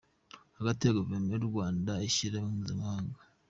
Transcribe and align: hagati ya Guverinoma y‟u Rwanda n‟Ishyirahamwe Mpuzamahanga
hagati 0.57 0.81
ya 0.83 0.95
Guverinoma 0.97 1.33
y‟u 1.35 1.47
Rwanda 1.49 1.91
n‟Ishyirahamwe 1.99 2.55
Mpuzamahanga 2.59 3.19